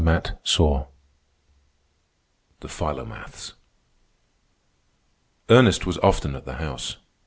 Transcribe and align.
CHAPTER 0.03 0.37
V. 0.45 0.79
THE 2.61 2.67
PHILOMATHS 2.67 3.53
Ernest 5.47 5.85
was 5.85 5.99
often 5.99 6.33
at 6.35 6.43
the 6.45 6.53
house. 6.53 6.97